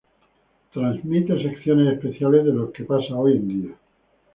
Transmite 0.73 1.39
secciones 1.43 1.93
especiales 1.93 2.43
de 2.43 2.51
lo 2.51 2.71
que 2.71 2.85
pasa 2.85 3.13
hoy 3.15 3.33
en 3.33 3.47
día. 3.47 3.75